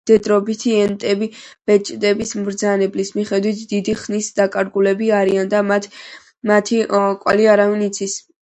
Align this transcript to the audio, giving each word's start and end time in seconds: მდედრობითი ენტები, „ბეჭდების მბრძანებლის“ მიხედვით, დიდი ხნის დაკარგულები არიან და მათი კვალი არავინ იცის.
მდედრობითი 0.05 0.71
ენტები, 0.85 1.27
„ბეჭდების 1.71 2.33
მბრძანებლის“ 2.39 3.13
მიხედვით, 3.19 3.61
დიდი 3.75 3.97
ხნის 4.01 4.31
დაკარგულები 4.41 5.13
არიან 5.21 5.55
და 5.55 5.63
მათი 5.75 6.83
კვალი 7.23 7.51
არავინ 7.55 7.89
იცის. 7.93 8.21